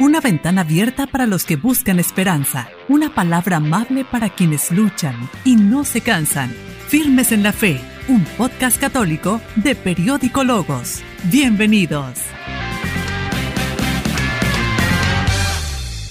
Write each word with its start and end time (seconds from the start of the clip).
Una 0.00 0.20
ventana 0.20 0.62
abierta 0.62 1.06
para 1.06 1.24
los 1.24 1.44
que 1.44 1.54
buscan 1.54 2.00
esperanza. 2.00 2.68
Una 2.88 3.14
palabra 3.14 3.58
amable 3.58 4.04
para 4.04 4.28
quienes 4.28 4.72
luchan 4.72 5.30
y 5.44 5.54
no 5.54 5.84
se 5.84 6.00
cansan. 6.00 6.52
Firmes 6.88 7.30
en 7.30 7.44
la 7.44 7.52
Fe, 7.52 7.80
un 8.08 8.24
podcast 8.36 8.80
católico 8.80 9.40
de 9.54 9.76
Periódico 9.76 10.42
Logos. 10.42 11.00
Bienvenidos. 11.30 12.18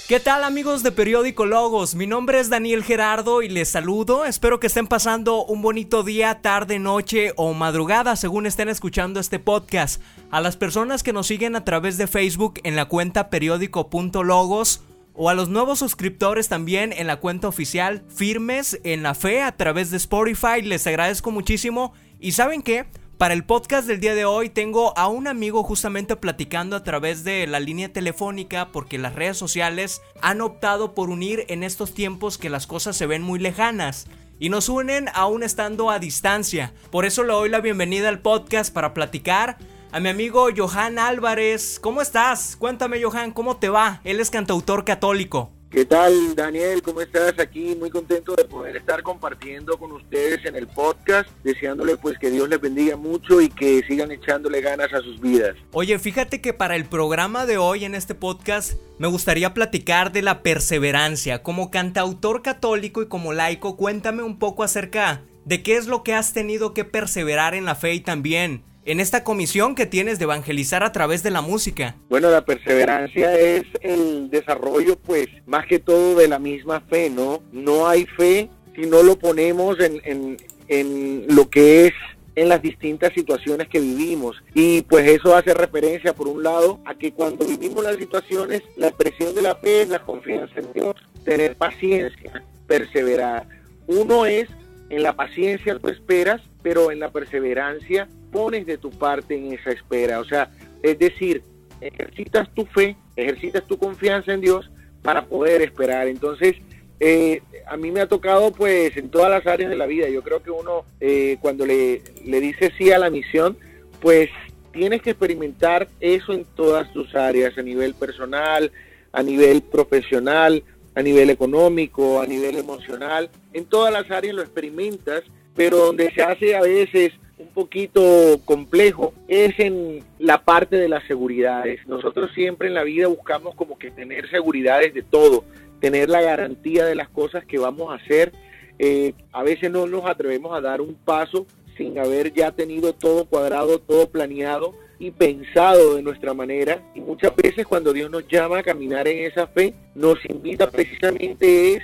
¿Qué 0.06 0.20
tal 0.20 0.44
amigos 0.44 0.82
de 0.82 0.92
Periódico 0.92 1.46
Logos? 1.46 1.94
Mi 1.94 2.06
nombre 2.06 2.38
es 2.38 2.50
Daniel 2.50 2.84
Gerardo 2.84 3.40
y 3.40 3.48
les 3.48 3.70
saludo. 3.70 4.26
Espero 4.26 4.60
que 4.60 4.66
estén 4.66 4.86
pasando 4.86 5.46
un 5.46 5.62
bonito 5.62 6.02
día, 6.02 6.42
tarde, 6.42 6.78
noche 6.78 7.32
o 7.36 7.54
madrugada 7.54 8.14
según 8.14 8.44
estén 8.44 8.68
escuchando 8.68 9.18
este 9.18 9.38
podcast. 9.38 10.02
A 10.30 10.42
las 10.42 10.58
personas 10.58 11.02
que 11.02 11.14
nos 11.14 11.26
siguen 11.26 11.56
a 11.56 11.64
través 11.64 11.96
de 11.96 12.06
Facebook 12.06 12.60
en 12.64 12.76
la 12.76 12.84
cuenta 12.84 13.30
periódico.logos 13.30 14.82
o 15.14 15.30
a 15.30 15.34
los 15.34 15.48
nuevos 15.48 15.78
suscriptores 15.78 16.50
también 16.50 16.92
en 16.92 17.06
la 17.06 17.16
cuenta 17.16 17.48
oficial 17.48 18.04
Firmes 18.14 18.78
en 18.84 19.02
la 19.02 19.14
Fe 19.14 19.40
a 19.40 19.56
través 19.56 19.90
de 19.90 19.96
Spotify, 19.96 20.60
les 20.60 20.86
agradezco 20.86 21.30
muchísimo. 21.30 21.94
¿Y 22.20 22.32
saben 22.32 22.60
qué? 22.60 22.84
Para 23.18 23.34
el 23.34 23.44
podcast 23.44 23.86
del 23.86 24.00
día 24.00 24.16
de 24.16 24.24
hoy 24.24 24.48
tengo 24.48 24.92
a 24.98 25.06
un 25.06 25.28
amigo 25.28 25.62
justamente 25.62 26.16
platicando 26.16 26.74
a 26.74 26.82
través 26.82 27.22
de 27.22 27.46
la 27.46 27.60
línea 27.60 27.92
telefónica 27.92 28.72
porque 28.72 28.98
las 28.98 29.14
redes 29.14 29.36
sociales 29.36 30.02
han 30.20 30.40
optado 30.40 30.94
por 30.94 31.10
unir 31.10 31.44
en 31.48 31.62
estos 31.62 31.94
tiempos 31.94 32.38
que 32.38 32.50
las 32.50 32.66
cosas 32.66 32.96
se 32.96 33.06
ven 33.06 33.22
muy 33.22 33.38
lejanas 33.38 34.08
y 34.40 34.48
nos 34.48 34.68
unen 34.68 35.08
aún 35.14 35.44
estando 35.44 35.90
a 35.90 36.00
distancia. 36.00 36.74
Por 36.90 37.04
eso 37.04 37.22
le 37.22 37.32
doy 37.32 37.50
la 37.50 37.60
bienvenida 37.60 38.08
al 38.08 38.18
podcast 38.18 38.74
para 38.74 38.92
platicar 38.94 39.58
a 39.92 40.00
mi 40.00 40.08
amigo 40.08 40.48
Johan 40.54 40.98
Álvarez. 40.98 41.78
¿Cómo 41.80 42.02
estás? 42.02 42.56
Cuéntame 42.56 43.00
Johan, 43.00 43.30
¿cómo 43.30 43.58
te 43.58 43.68
va? 43.68 44.00
Él 44.02 44.18
es 44.18 44.30
cantautor 44.30 44.84
católico. 44.84 45.53
¿Qué 45.74 45.84
tal, 45.84 46.36
Daniel? 46.36 46.82
¿Cómo 46.82 47.00
estás? 47.00 47.36
Aquí 47.40 47.74
muy 47.74 47.90
contento 47.90 48.36
de 48.36 48.44
poder 48.44 48.76
estar 48.76 49.02
compartiendo 49.02 49.76
con 49.76 49.90
ustedes 49.90 50.44
en 50.44 50.54
el 50.54 50.68
podcast, 50.68 51.28
deseándole 51.42 51.96
pues 51.96 52.16
que 52.16 52.30
Dios 52.30 52.48
les 52.48 52.60
bendiga 52.60 52.96
mucho 52.96 53.40
y 53.40 53.48
que 53.48 53.82
sigan 53.88 54.12
echándole 54.12 54.60
ganas 54.60 54.92
a 54.92 55.00
sus 55.00 55.20
vidas. 55.20 55.56
Oye, 55.72 55.98
fíjate 55.98 56.40
que 56.40 56.52
para 56.52 56.76
el 56.76 56.84
programa 56.84 57.44
de 57.44 57.58
hoy 57.58 57.84
en 57.84 57.96
este 57.96 58.14
podcast 58.14 58.74
me 59.00 59.08
gustaría 59.08 59.52
platicar 59.52 60.12
de 60.12 60.22
la 60.22 60.44
perseverancia. 60.44 61.42
Como 61.42 61.72
cantautor 61.72 62.42
católico 62.42 63.02
y 63.02 63.08
como 63.08 63.32
laico, 63.32 63.76
cuéntame 63.76 64.22
un 64.22 64.38
poco 64.38 64.62
acerca 64.62 65.22
de 65.44 65.64
qué 65.64 65.76
es 65.76 65.88
lo 65.88 66.04
que 66.04 66.14
has 66.14 66.32
tenido 66.32 66.72
que 66.72 66.84
perseverar 66.84 67.52
en 67.52 67.64
la 67.64 67.74
fe 67.74 67.94
y 67.94 68.00
también 68.00 68.62
en 68.84 69.00
esta 69.00 69.24
comisión 69.24 69.74
que 69.74 69.86
tienes 69.86 70.18
de 70.18 70.24
evangelizar 70.24 70.82
a 70.82 70.92
través 70.92 71.22
de 71.22 71.30
la 71.30 71.40
música? 71.40 71.96
Bueno, 72.08 72.30
la 72.30 72.44
perseverancia 72.44 73.38
es 73.38 73.64
el 73.80 74.30
desarrollo, 74.30 74.96
pues, 74.96 75.26
más 75.46 75.66
que 75.66 75.78
todo 75.78 76.16
de 76.16 76.28
la 76.28 76.38
misma 76.38 76.80
fe, 76.80 77.10
¿no? 77.10 77.42
No 77.52 77.86
hay 77.86 78.06
fe 78.06 78.50
si 78.74 78.82
no 78.82 79.02
lo 79.02 79.18
ponemos 79.18 79.78
en, 79.80 80.00
en, 80.04 80.36
en 80.68 81.24
lo 81.28 81.48
que 81.48 81.86
es 81.86 81.94
en 82.36 82.48
las 82.48 82.60
distintas 82.60 83.12
situaciones 83.12 83.68
que 83.68 83.80
vivimos. 83.80 84.42
Y 84.54 84.82
pues 84.82 85.06
eso 85.08 85.36
hace 85.36 85.54
referencia, 85.54 86.14
por 86.14 86.28
un 86.28 86.42
lado, 86.42 86.80
a 86.84 86.94
que 86.94 87.12
cuando 87.12 87.46
vivimos 87.46 87.84
las 87.84 87.96
situaciones, 87.96 88.62
la 88.76 88.88
expresión 88.88 89.34
de 89.34 89.42
la 89.42 89.54
fe 89.56 89.82
es 89.82 89.88
la 89.88 90.00
confianza 90.00 90.58
en 90.58 90.72
Dios, 90.72 90.96
tener 91.24 91.56
paciencia, 91.56 92.42
perseverar. 92.66 93.46
Uno 93.86 94.26
es, 94.26 94.48
en 94.90 95.02
la 95.02 95.14
paciencia 95.14 95.78
tú 95.78 95.88
esperas, 95.88 96.40
pero 96.62 96.90
en 96.90 97.00
la 97.00 97.10
perseverancia 97.10 98.08
pones 98.34 98.66
de 98.66 98.78
tu 98.78 98.90
parte 98.90 99.36
en 99.36 99.52
esa 99.52 99.70
espera. 99.70 100.18
O 100.18 100.24
sea, 100.24 100.50
es 100.82 100.98
decir, 100.98 101.42
ejercitas 101.80 102.52
tu 102.52 102.66
fe, 102.66 102.96
ejercitas 103.14 103.64
tu 103.64 103.78
confianza 103.78 104.34
en 104.34 104.40
Dios 104.40 104.68
para 105.02 105.24
poder 105.24 105.62
esperar. 105.62 106.08
Entonces, 106.08 106.56
eh, 106.98 107.42
a 107.68 107.76
mí 107.76 107.92
me 107.92 108.00
ha 108.00 108.08
tocado 108.08 108.50
pues 108.50 108.96
en 108.96 109.08
todas 109.08 109.30
las 109.30 109.46
áreas 109.46 109.70
de 109.70 109.76
la 109.76 109.86
vida. 109.86 110.08
Yo 110.08 110.22
creo 110.22 110.42
que 110.42 110.50
uno 110.50 110.84
eh, 111.00 111.36
cuando 111.40 111.64
le, 111.64 112.02
le 112.24 112.40
dice 112.40 112.72
sí 112.76 112.90
a 112.90 112.98
la 112.98 113.08
misión, 113.08 113.56
pues 114.00 114.30
tienes 114.72 115.00
que 115.00 115.10
experimentar 115.10 115.86
eso 116.00 116.32
en 116.32 116.44
todas 116.56 116.92
tus 116.92 117.14
áreas, 117.14 117.56
a 117.56 117.62
nivel 117.62 117.94
personal, 117.94 118.72
a 119.12 119.22
nivel 119.22 119.62
profesional, 119.62 120.64
a 120.96 121.02
nivel 121.02 121.30
económico, 121.30 122.20
a 122.20 122.26
nivel 122.26 122.56
emocional. 122.56 123.30
En 123.52 123.66
todas 123.66 123.92
las 123.92 124.10
áreas 124.10 124.34
lo 124.34 124.42
experimentas, 124.42 125.22
pero 125.54 125.76
donde 125.76 126.12
se 126.12 126.22
hace 126.22 126.56
a 126.56 126.62
veces 126.62 127.12
un 127.38 127.48
poquito 127.48 128.40
complejo 128.44 129.12
es 129.28 129.58
en 129.58 130.04
la 130.18 130.44
parte 130.44 130.76
de 130.76 130.88
las 130.88 131.04
seguridades. 131.06 131.86
Nosotros 131.86 132.30
siempre 132.34 132.68
en 132.68 132.74
la 132.74 132.84
vida 132.84 133.08
buscamos 133.08 133.54
como 133.54 133.78
que 133.78 133.90
tener 133.90 134.28
seguridades 134.30 134.94
de 134.94 135.02
todo, 135.02 135.44
tener 135.80 136.08
la 136.08 136.22
garantía 136.22 136.84
de 136.84 136.94
las 136.94 137.08
cosas 137.08 137.44
que 137.44 137.58
vamos 137.58 137.92
a 137.92 138.02
hacer. 138.02 138.32
Eh, 138.78 139.14
a 139.32 139.42
veces 139.42 139.70
no 139.70 139.86
nos 139.86 140.06
atrevemos 140.06 140.56
a 140.56 140.60
dar 140.60 140.80
un 140.80 140.94
paso 140.94 141.46
sin 141.76 141.98
haber 141.98 142.32
ya 142.32 142.52
tenido 142.52 142.92
todo 142.92 143.24
cuadrado, 143.24 143.78
todo 143.80 144.08
planeado 144.08 144.74
y 144.98 145.10
pensado 145.10 145.96
de 145.96 146.02
nuestra 146.02 146.34
manera. 146.34 146.80
Y 146.94 147.00
muchas 147.00 147.34
veces 147.34 147.66
cuando 147.66 147.92
Dios 147.92 148.10
nos 148.10 148.28
llama 148.28 148.58
a 148.58 148.62
caminar 148.62 149.08
en 149.08 149.24
esa 149.24 149.46
fe, 149.48 149.74
nos 149.94 150.18
invita 150.28 150.70
precisamente 150.70 151.74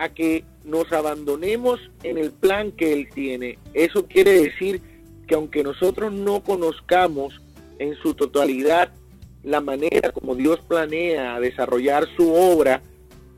a 0.00 0.08
que 0.08 0.44
nos 0.64 0.90
abandonemos 0.92 1.78
en 2.02 2.16
el 2.16 2.32
plan 2.32 2.72
que 2.72 2.94
Él 2.94 3.08
tiene. 3.14 3.58
Eso 3.74 4.06
quiere 4.06 4.32
decir 4.32 4.80
que 5.26 5.34
aunque 5.34 5.62
nosotros 5.62 6.10
no 6.10 6.40
conozcamos 6.40 7.38
en 7.78 7.94
su 7.96 8.14
totalidad 8.14 8.90
la 9.42 9.60
manera 9.60 10.10
como 10.12 10.34
Dios 10.34 10.60
planea 10.66 11.38
desarrollar 11.38 12.06
su 12.16 12.32
obra 12.32 12.82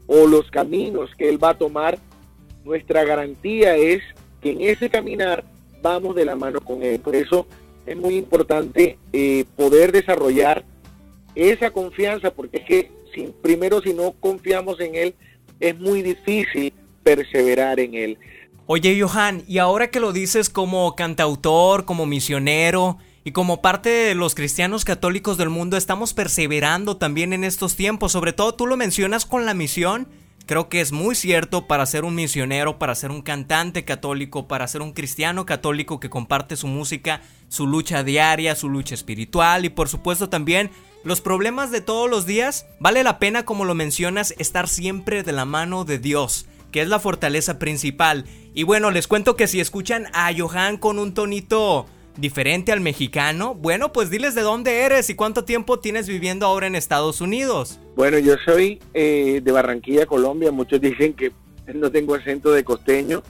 o 0.07 0.27
los 0.27 0.51
caminos 0.51 1.11
que 1.19 1.29
Él 1.29 1.43
va 1.43 1.51
a 1.51 1.59
tomar, 1.59 1.99
nuestra 2.65 3.05
garantía 3.05 3.77
es 3.77 4.01
que 4.41 4.53
en 4.53 4.61
ese 4.61 4.89
caminar 4.89 5.45
vamos 5.81 6.15
de 6.15 6.25
la 6.25 6.37
mano 6.37 6.61
con 6.61 6.85
Él. 6.85 7.01
Por 7.01 7.17
eso 7.17 7.47
es 7.87 7.97
muy 7.97 8.17
importante 8.17 8.99
eh, 9.13 9.45
poder 9.57 9.91
desarrollar 9.91 10.65
esa 11.35 11.73
confianza, 11.73 12.33
porque 12.33 12.59
es 12.59 12.65
que 12.65 12.93
si, 13.13 13.33
primero 13.43 13.81
si 13.81 13.95
no 13.95 14.13
confiamos 14.13 14.79
en 14.81 14.95
Él, 14.95 15.15
es 15.63 15.79
muy 15.79 16.03
difícil 16.03 16.73
perseverar 17.03 17.81
en 17.81 17.95
él. 17.95 18.19
Oye, 18.67 19.01
Johan, 19.01 19.45
y 19.47 19.59
ahora 19.59 19.91
que 19.91 20.01
lo 20.01 20.13
dices 20.13 20.51
como 20.51 20.95
cantautor, 20.97 21.85
como 21.85 22.05
misionero 22.05 22.99
y 23.25 23.31
como 23.31 23.63
parte 23.63 23.89
de 23.89 24.15
los 24.15 24.35
cristianos 24.35 24.85
católicos 24.85 25.39
del 25.39 25.51
mundo, 25.51 25.77
estamos 25.77 26.15
perseverando 26.15 26.97
también 26.97 27.33
en 27.33 27.45
estos 27.45 27.77
tiempos. 27.77 28.13
Sobre 28.13 28.33
todo 28.33 28.55
tú 28.55 28.67
lo 28.67 28.77
mencionas 28.77 29.25
con 29.25 29.47
la 29.47 29.55
misión. 29.55 30.09
Creo 30.47 30.69
que 30.69 30.81
es 30.81 30.91
muy 30.91 31.15
cierto 31.15 31.69
para 31.69 31.87
ser 31.87 32.05
un 32.05 32.17
misionero, 32.17 32.79
para 32.79 32.97
ser 32.97 33.13
un 33.13 33.23
cantante 33.23 33.85
católico, 33.85 34.49
para 34.49 34.67
ser 34.67 34.83
un 34.83 34.93
cristiano 34.93 35.47
católico 35.47 36.01
que 36.01 36.11
comparte 36.11 36.57
su 36.57 36.67
música, 36.67 37.23
su 37.49 37.69
lucha 37.69 38.03
diaria, 38.03 38.57
su 38.57 38.69
lucha 38.69 38.97
espiritual 38.97 39.65
y 39.65 39.69
por 39.69 39.89
supuesto 39.89 40.29
también 40.29 40.71
los 41.05 41.21
problemas 41.21 41.71
de 41.71 41.81
todos 41.81 42.09
los 42.09 42.27
días, 42.27 42.67
vale 42.79 43.03
la 43.03 43.19
pena, 43.19 43.45
como 43.45 43.65
lo 43.65 43.75
mencionas, 43.75 44.35
estar 44.39 44.69
siempre 44.69 45.23
de 45.23 45.33
la 45.33 45.45
mano 45.45 45.85
de 45.85 45.99
Dios, 45.99 46.47
que 46.71 46.81
es 46.81 46.89
la 46.89 47.01
fortaleza 47.01 47.59
principal. 47.59 48.25
Y 48.55 48.63
bueno, 48.65 48.91
les 48.91 49.09
cuento 49.09 49.37
que 49.37 49.47
si 49.47 49.61
escuchan 49.61 50.07
a 50.13 50.31
Johan 50.37 50.77
con 50.77 50.99
un 50.99 51.15
tonito 51.15 51.87
diferente 52.17 52.73
al 52.73 52.81
mexicano, 52.81 53.55
bueno, 53.55 53.93
pues 53.93 54.11
diles 54.11 54.35
de 54.35 54.43
dónde 54.43 54.81
eres 54.83 55.11
y 55.11 55.15
cuánto 55.15 55.45
tiempo 55.45 55.79
tienes 55.81 56.07
viviendo 56.07 56.47
ahora 56.47 56.67
en 56.67 56.77
Estados 56.77 57.21
Unidos. 57.21 57.81
Bueno, 57.97 58.19
yo 58.19 58.35
soy 58.45 58.81
eh, 58.95 59.41
de 59.43 59.53
Barranquilla, 59.53 60.07
Colombia. 60.07 60.53
Muchos 60.53 60.81
dicen 60.81 61.15
que 61.15 61.33
no 61.75 61.91
tengo 61.91 62.15
acento 62.15 62.53
de 62.53 62.65
costeño. 62.65 63.23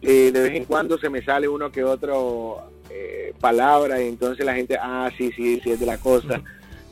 Eh, 0.00 0.30
de 0.32 0.40
vez 0.40 0.54
en 0.54 0.64
cuando 0.64 0.96
se 0.98 1.10
me 1.10 1.24
sale 1.24 1.48
uno 1.48 1.72
que 1.72 1.82
otro 1.82 2.70
eh, 2.88 3.34
palabra 3.40 4.00
y 4.00 4.08
entonces 4.08 4.46
la 4.46 4.54
gente, 4.54 4.76
ah, 4.80 5.10
sí, 5.18 5.32
sí, 5.34 5.60
sí, 5.62 5.72
es 5.72 5.80
de 5.80 5.86
la 5.86 5.98
costa. 5.98 6.42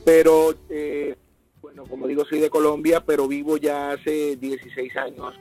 Pero, 0.07 0.55
eh, 0.69 1.17
bueno, 1.61 1.83
como 1.83 2.07
digo, 2.07 2.23
soy 2.23 2.39
de 2.39 2.49
Colombia, 2.49 3.03
pero 3.05 3.27
vivo 3.27 3.57
ya 3.57 3.91
hace 3.91 4.37
16 4.37 4.95
años 4.95 5.37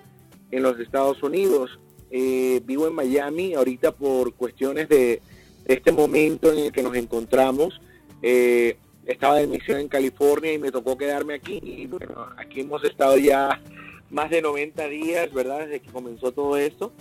en 0.51 0.65
los 0.65 0.81
Estados 0.81 1.23
Unidos. 1.23 1.79
Eh, 2.11 2.61
vivo 2.65 2.89
en 2.89 2.95
Miami 2.95 3.55
ahorita 3.55 3.93
por 3.93 4.35
cuestiones 4.35 4.89
de 4.89 5.23
este 5.67 5.93
momento 5.93 6.53
en 6.53 6.59
el 6.59 6.73
que 6.73 6.83
nos 6.83 6.97
encontramos. 6.97 7.81
Eh, 8.23 8.77
estaba 9.05 9.37
de 9.37 9.47
misión 9.47 9.79
en 9.79 9.87
California 9.87 10.53
y 10.53 10.59
me 10.59 10.73
tocó 10.73 10.99
quedarme 10.99 11.35
aquí. 11.35 11.61
Y 11.63 11.87
bueno, 11.87 12.27
aquí 12.37 12.63
hemos 12.63 12.83
estado 12.83 13.19
ya 13.19 13.63
más 14.11 14.31
de 14.31 14.43
90 14.43 14.89
días, 14.89 15.33
¿verdad? 15.33 15.61
Desde 15.61 15.79
que 15.79 15.93
comenzó 15.93 16.33
todo 16.33 16.57
esto. 16.57 16.93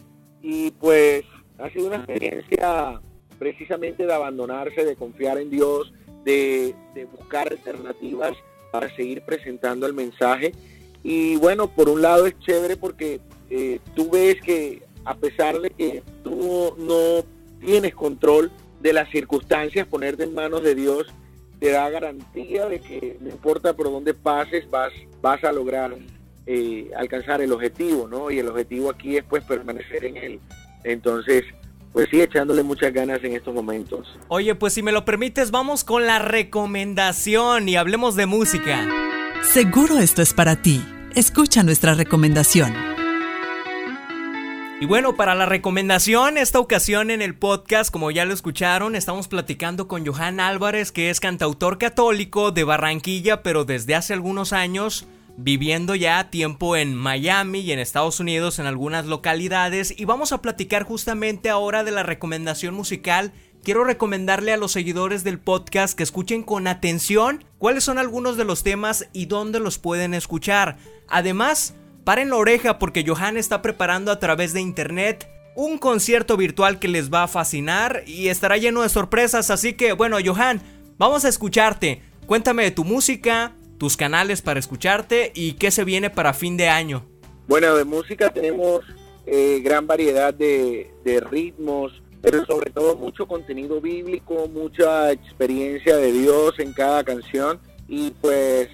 Y 0.44 0.70
pues 0.70 1.24
ha 1.58 1.68
sido 1.72 1.88
una 1.88 1.96
experiencia 1.96 3.02
precisamente 3.40 4.06
de 4.06 4.14
abandonarse, 4.14 4.86
de 4.86 4.96
confiar 4.96 5.40
en 5.40 5.50
Dios, 5.50 5.92
de, 6.26 6.76
buscar 7.12 7.48
alternativas 7.50 8.34
para 8.72 8.94
seguir 8.96 9.22
presentando 9.22 9.86
el 9.86 9.94
mensaje. 9.94 10.52
Y 11.04 11.38
bueno, 11.38 11.68
por 11.68 11.88
un 11.88 12.02
lado 12.02 12.26
es 12.26 12.38
chévere 12.40 12.76
porque 12.76 13.22
eh, 13.50 13.80
tú 13.96 14.10
ves 14.10 14.42
que 14.42 14.82
a 15.06 15.16
pesar 15.16 15.60
de 15.62 15.70
que 15.70 16.04
tú 16.24 16.76
no 16.78 17.24
tienes 17.64 17.94
control 17.94 18.52
de 18.82 18.92
las 18.92 19.10
circunstancias, 19.12 19.88
ponerte 19.88 20.24
en 20.24 20.34
manos 20.34 20.64
de 20.64 20.76
Dios 20.76 21.08
te 21.60 21.72
da 21.72 21.90
garantía 21.90 22.68
de 22.68 22.82
que 22.82 23.18
no 23.22 23.30
importa 23.30 23.74
por 23.74 23.86
dónde 23.86 24.14
pases, 24.14 24.70
vas, 24.70 24.92
vas 25.22 25.44
a 25.44 25.52
lograr 25.52 25.96
eh, 26.46 26.92
alcanzar 26.96 27.42
el 27.42 27.54
objetivo, 27.54 28.08
¿no? 28.08 28.30
Y 28.30 28.40
el 28.40 28.50
objetivo 28.50 28.90
aquí 28.90 29.18
es 29.18 29.24
pues 29.24 29.44
permanecer 29.46 30.06
en 30.06 30.18
él. 30.18 30.40
Entonces, 30.84 31.44
pues 31.96 32.10
sí, 32.12 32.20
echándole 32.20 32.62
muchas 32.62 32.92
ganas 32.92 33.24
en 33.24 33.38
estos 33.38 33.56
momentos. 33.56 34.06
Oye, 34.28 34.54
pues 34.54 34.74
si 34.74 34.84
me 34.84 34.92
lo 34.92 35.06
permites, 35.06 35.50
vamos 35.50 35.86
con 35.86 36.06
la 36.06 36.20
recomendación 36.20 37.70
y 37.70 37.78
hablemos 37.78 38.18
de 38.18 38.26
música. 38.26 38.86
Seguro 39.44 40.00
esto 40.00 40.22
es 40.22 40.34
para 40.34 40.62
ti. 40.62 40.84
Escucha 41.16 41.64
nuestra 41.64 41.94
recomendación. 41.94 42.74
Y 44.82 44.86
bueno, 44.86 45.16
para 45.16 45.36
la 45.36 45.46
recomendación, 45.46 46.38
esta 46.38 46.60
ocasión 46.60 47.12
en 47.12 47.22
el 47.22 47.34
podcast, 47.34 47.92
como 47.92 48.12
ya 48.12 48.26
lo 48.26 48.34
escucharon, 48.34 48.94
estamos 48.96 49.30
platicando 49.30 49.88
con 49.88 50.06
Johan 50.06 50.42
Álvarez, 50.42 50.92
que 50.92 51.10
es 51.10 51.22
cantautor 51.22 51.78
católico 51.78 52.52
de 52.52 52.66
Barranquilla, 52.66 53.42
pero 53.42 53.64
desde 53.64 53.96
hace 53.96 54.12
algunos 54.14 54.52
años 54.52 55.08
viviendo 55.38 55.96
ya 55.96 56.30
tiempo 56.30 56.76
en 56.76 56.96
Miami 56.96 57.60
y 57.60 57.72
en 57.72 57.80
Estados 57.80 58.20
Unidos 58.20 58.60
en 58.60 58.66
algunas 58.66 59.06
localidades 59.06 59.94
y 59.98 60.06
vamos 60.06 60.32
a 60.32 60.42
platicar 60.42 60.84
justamente 60.84 61.50
ahora 61.50 61.84
de 61.84 61.92
la 61.92 62.04
recomendación 62.04 62.74
musical. 62.74 63.34
Quiero 63.64 63.84
recomendarle 63.84 64.54
a 64.54 64.58
los 64.58 64.72
seguidores 64.72 65.24
del 65.24 65.40
podcast 65.40 65.98
que 65.98 66.04
escuchen 66.04 66.44
con 66.44 66.68
atención 66.68 67.44
cuáles 67.58 67.84
son 67.84 67.98
algunos 67.98 68.38
de 68.38 68.46
los 68.46 68.64
temas 68.64 69.10
y 69.12 69.26
dónde 69.26 69.60
los 69.60 69.80
pueden 69.80 70.14
escuchar. 70.14 70.78
Además, 71.08 71.76
paren 72.04 72.30
la 72.30 72.38
oreja 72.38 72.80
porque 72.80 73.04
Johan 73.06 73.38
está 73.38 73.62
preparando 73.62 74.12
a 74.12 74.20
través 74.20 74.54
de 74.54 74.62
internet 74.62 75.28
un 75.56 75.78
concierto 75.78 76.38
virtual 76.38 76.80
que 76.80 76.88
les 76.88 77.12
va 77.12 77.24
a 77.24 77.28
fascinar 77.28 78.04
y 78.06 78.28
estará 78.28 78.58
lleno 78.58 78.82
de 78.82 78.90
sorpresas, 78.90 79.50
así 79.50 79.74
que 79.74 79.94
bueno, 79.94 80.18
Johan, 80.24 80.62
vamos 80.98 81.26
a 81.26 81.30
escucharte. 81.30 82.04
Cuéntame 82.28 82.64
de 82.64 82.72
tu 82.72 82.84
música, 82.84 83.56
tus 83.78 83.98
canales 83.98 84.42
para 84.42 84.60
escucharte 84.60 85.32
y 85.36 85.54
qué 85.54 85.72
se 85.72 85.84
viene 85.84 86.10
para 86.10 86.34
fin 86.34 86.58
de 86.58 86.70
año. 86.70 87.06
Bueno, 87.48 87.76
de 87.76 87.84
música 87.84 88.30
tenemos 88.32 88.82
eh, 89.28 89.62
gran 89.64 89.88
variedad 89.88 90.34
de, 90.34 90.92
ritmos, 91.30 92.02
pero 92.22 92.46
sobre 92.46 92.72
todo 92.72 92.96
mucho 92.96 93.28
contenido 93.28 93.82
bíblico, 93.82 94.48
mucha 94.48 95.12
experiencia 95.12 95.98
de 95.98 96.12
Dios 96.12 96.60
en 96.60 96.74
cada 96.74 97.04
canción 97.04 97.60
y 97.88 98.12
pues 98.22 98.70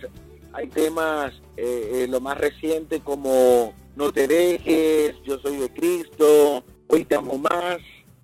hay 0.53 0.67
temas, 0.67 1.33
eh, 1.57 2.03
eh, 2.03 2.07
lo 2.09 2.19
más 2.19 2.37
reciente 2.37 2.99
como 2.99 3.73
No 3.95 4.11
te 4.11 4.27
dejes, 4.27 5.15
Yo 5.23 5.39
soy 5.39 5.57
de 5.57 5.69
Cristo, 5.69 6.63
Hoy 6.87 7.05
te 7.05 7.15
amo 7.15 7.37
más, 7.37 7.77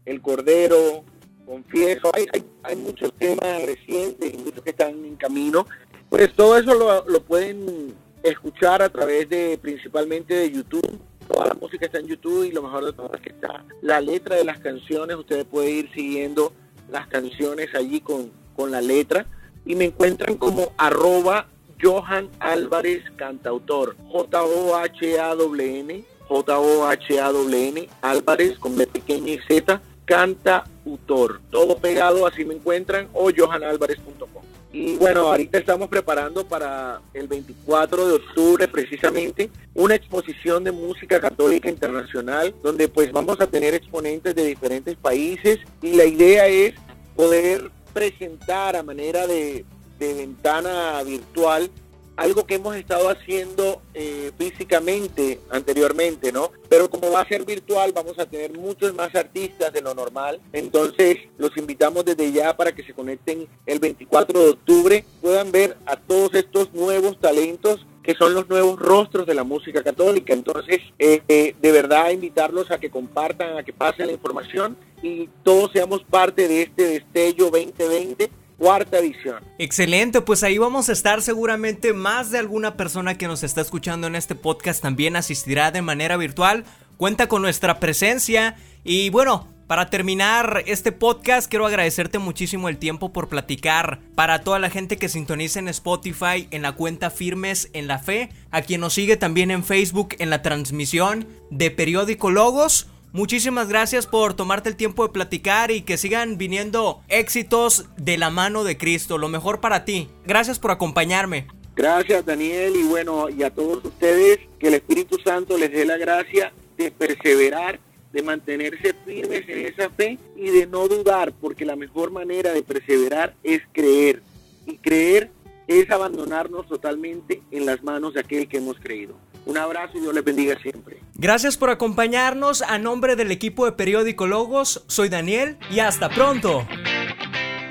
El 0.06 0.21
Cordero, 0.21 1.03
Confieso, 1.45 2.12
hay, 2.13 2.25
hay, 2.33 2.44
hay 2.63 2.75
muchos 2.75 3.13
temas 3.13 3.65
recientes 3.65 4.33
y 4.33 4.38
muchos 4.38 4.62
que 4.62 4.71
están 4.71 5.06
en 5.06 5.15
camino 5.15 5.65
pues 6.09 6.33
todo 6.33 6.57
eso 6.57 6.74
lo, 6.74 7.21
pueden 7.21 7.94
escuchar 8.24 8.81
a 8.81 8.89
través 8.89 9.30
de 9.30 9.59
principalmente 9.62 10.33
de 10.33 10.51
YouTube. 10.51 11.00
Toda 11.27 11.48
la 11.48 11.54
música 11.56 11.86
está 11.86 12.00
en 12.00 12.07
YouTube 12.07 12.45
y 12.45 12.51
lo 12.51 12.63
mejor 12.63 12.86
de 12.86 12.94
todo 12.94 13.12
es 13.13 13.21
que 13.21 13.30
está 13.30 13.65
la 13.81 14.00
letra 14.00 14.38
de 14.38 14.45
las 14.45 14.59
canciones. 14.59 15.18
Ustedes 15.18 15.45
pueden 15.45 15.77
ir 15.77 15.92
siguiendo 15.94 16.54
las 16.89 17.07
canciones 17.07 17.75
allí 17.75 18.00
con, 18.00 18.31
con 18.56 18.71
la 18.71 18.81
letra. 18.81 19.25
Y 19.65 19.75
me 19.75 19.86
encuentran 19.86 20.38
como 20.38 20.71
arroba 20.77 21.48
Johan 21.81 22.30
Álvarez 22.39 23.03
Cantautor. 23.18 23.98
J-O-H-A-W-N. 24.10 26.06
J-O-H-A-W-N. 26.30 27.89
Álvarez 28.01 28.57
con 28.60 28.77
B 28.77 28.88
pequeña 28.88 29.33
y 29.33 29.39
Z. 29.39 29.81
Cantautor. 30.06 31.42
Todo 31.51 31.77
pegado, 31.77 32.25
así 32.25 32.45
me 32.45 32.53
encuentran. 32.53 33.10
O 33.13 33.30
johanalvarez.com. 33.30 34.56
Y 34.77 34.95
bueno, 34.95 35.21
ahorita 35.21 35.57
estamos 35.57 35.89
preparando 35.89 36.47
para 36.47 37.01
el 37.15 37.27
24 37.27 38.09
de 38.09 38.13
octubre 38.13 38.68
precisamente 38.68 39.50
una 39.74 39.95
exposición 39.95 40.63
de 40.63 40.71
música 40.71 41.19
católica 41.19 41.68
internacional 41.68 42.53
donde 42.62 42.88
pues 42.88 43.12
vamos 43.12 43.41
a 43.41 43.47
tener 43.47 43.74
exponentes 43.74 44.35
de 44.35 44.45
diferentes 44.45 44.95
países. 44.95 45.57
Y 45.81 45.94
la 45.94 46.06
idea 46.06 46.45
es 46.45 46.75
poder 47.15 47.71
presentar 47.91 48.75
a 48.75 48.83
manera 48.83 49.25
de, 49.25 49.65
de 49.97 50.13
ventana 50.13 51.01
virtual 51.01 51.71
algo 52.18 52.46
que 52.46 52.56
hemos 52.56 52.75
estado 52.75 53.10
haciendo 53.10 53.81
eh, 53.94 54.31
físicamente 54.38 55.40
anteriormente, 55.50 56.31
¿no? 56.31 56.52
Pero 56.68 56.90
como 56.90 57.12
va 57.12 57.22
a 57.22 57.28
ser 57.28 57.46
virtual, 57.46 57.94
vamos 57.94 58.18
a 58.19 58.25
tener 58.25 58.58
muchos 58.58 58.94
más 58.96 59.16
artistas 59.16 59.72
de 59.72 59.81
lo 59.81 59.94
normal. 59.94 60.42
Entonces, 60.52 61.18
los 61.38 61.56
invitamos 61.56 62.04
desde 62.04 62.31
ya 62.31 62.58
para 62.58 62.74
que 62.74 62.84
se 62.84 62.94
conecten 62.94 63.48
el 63.66 63.80
24 63.80 64.40
de 64.40 64.50
octubre, 64.50 65.06
puedan 65.22 65.52
ver 65.52 65.78
a 65.86 65.96
todos 65.96 66.34
estos 66.34 66.74
nuevos 66.74 67.19
talentos 67.19 67.86
que 68.08 68.16
son 68.16 68.34
los 68.34 68.48
nuevos 68.48 68.80
rostros 68.80 69.28
de 69.28 69.36
la 69.36 69.44
música 69.44 69.84
católica. 69.84 70.34
Entonces, 70.34 70.80
eh, 70.98 71.22
eh, 71.28 71.56
de 71.62 71.72
verdad, 71.74 72.10
invitarlos 72.10 72.72
a 72.72 72.80
que 72.80 72.90
compartan, 72.90 73.58
a 73.58 73.63
que 73.63 73.74
pasen 73.74 74.08
la 74.08 74.13
información 74.13 74.78
y 75.04 75.28
todos 75.44 75.72
seamos 75.74 76.04
parte 76.06 76.48
de 76.48 76.62
este 76.63 76.84
destello 76.86 77.52
2020 77.52 78.31
cuarta 78.68 79.00
edición. 79.00 79.42
Excelente, 79.58 80.19
pues 80.19 80.44
ahí 80.44 80.58
vamos 80.58 80.90
a 80.90 80.92
estar 80.92 81.22
seguramente 81.22 81.94
más 81.94 82.31
de 82.31 82.40
alguna 82.40 82.75
persona 82.75 83.18
que 83.18 83.28
nos 83.28 83.44
está 83.44 83.62
escuchando 83.62 84.08
en 84.08 84.16
este 84.16 84.36
podcast 84.36 84.81
también 84.81 85.16
asistirá 85.16 85.72
de 85.72 85.81
manera 85.81 86.18
virtual. 86.18 86.66
Cuenta 86.98 87.30
con 87.30 87.42
nuestra 87.42 87.80
presencia 87.80 88.58
y 88.84 89.10
bueno, 89.10 89.48
para 89.68 89.90
terminar 89.90 90.64
este 90.66 90.92
podcast, 90.92 91.50
quiero 91.50 91.66
agradecerte 91.66 92.19
muchísimo 92.19 92.68
el 92.68 92.78
tiempo 92.78 93.14
por 93.14 93.30
platicar. 93.30 94.02
Para 94.16 94.42
toda 94.42 94.60
la 94.60 94.70
gente 94.70 94.98
que 94.98 95.08
sintoniza 95.08 95.60
en 95.60 95.70
Spotify, 95.70 96.50
en 96.52 96.62
la 96.62 96.74
cuenta 96.74 97.10
Firmes 97.10 97.70
en 97.72 97.88
la 97.88 98.00
Fe, 98.00 98.31
a 98.52 98.62
quien 98.63 98.81
nos 98.81 98.94
sigue 98.94 99.16
también 99.16 99.50
en 99.50 99.63
Facebook 99.63 100.16
en 100.20 100.30
la 100.30 100.42
transmisión 100.42 101.25
de 101.52 101.72
Periódico 101.72 102.31
Logos. 102.31 102.88
Muchísimas 103.13 103.69
gracias 103.69 104.06
por 104.06 104.33
tomarte 104.33 104.69
el 104.69 104.75
tiempo 104.75 105.07
de 105.07 105.13
platicar 105.13 105.71
y 105.71 105.81
que 105.81 105.98
sigan 105.98 106.38
viniendo 106.38 107.01
éxitos 107.07 107.86
de 107.98 108.18
la 108.18 108.30
mano 108.30 108.63
de 108.63 108.77
Cristo. 108.77 109.18
Lo 109.18 109.30
mejor 109.30 109.62
para 109.62 109.86
ti. 109.86 110.09
Gracias 110.25 110.59
por 110.59 110.71
acompañarme. 110.71 111.48
Gracias 111.75 112.25
Daniel 112.25 112.75
y 112.75 112.83
bueno, 112.83 113.30
y 113.30 113.44
a 113.44 113.51
todos 113.51 113.86
ustedes, 113.86 114.39
que 114.59 114.68
el 114.68 114.74
Espíritu 114.74 115.19
Santo 115.24 115.57
les 115.57 115.71
dé 115.71 115.86
la 115.86 115.98
gracia 115.98 116.51
de 116.75 116.89
perseverar, 116.89 117.80
de 118.12 118.24
mantenerse 118.24 118.95
firmes 119.06 119.48
en 119.48 119.68
esa 119.68 119.89
fe 119.92 120.18
y 120.36 120.50
de 120.50 120.65
no 120.65 120.88
dudar, 120.88 121.33
porque 121.33 121.65
la 121.65 121.75
mejor 121.75 122.12
manera 122.12 122.51
de 122.51 122.63
perseverar 122.63 123.36
es 123.44 123.62
creer. 123.71 124.24
Y 124.65 124.77
creer 124.77 125.30
es 125.68 125.89
abandonarnos 125.92 126.68
totalmente 126.68 127.42
en 127.51 127.65
las 127.65 127.83
manos 127.83 128.15
de 128.15 128.22
aquel 128.22 128.48
que 128.48 128.58
hemos 128.58 128.79
creído. 128.79 129.15
Un 129.48 129.58
abrazo 129.58 129.98
y 129.98 130.01
Dios 130.01 130.13
les 130.13 130.25
bendiga 130.25 130.60
siempre. 130.60 131.01
Gracias 131.16 131.58
por 131.58 131.70
acompañarnos. 131.70 132.62
A 132.62 132.77
nombre 132.77 133.16
del 133.16 133.32
equipo 133.32 133.66
de 133.66 133.72
Periódico 133.72 134.27
Logos, 134.27 134.84
soy 134.88 135.08
Daniel 135.08 135.58
y 135.72 135.80
hasta 135.80 136.10
pronto. 136.10 136.68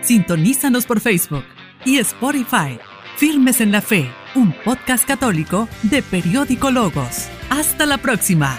Sintonízanos 0.00 0.86
por 0.86 1.00
Facebook 1.00 1.44
y 1.84 1.98
Spotify. 1.98 2.78
Firmes 3.18 3.60
en 3.60 3.72
la 3.72 3.82
Fe, 3.82 4.10
un 4.34 4.54
podcast 4.64 5.06
católico 5.06 5.68
de 5.82 6.02
Periódico 6.02 6.70
Logos. 6.70 7.28
Hasta 7.50 7.84
la 7.84 7.98
próxima. 7.98 8.58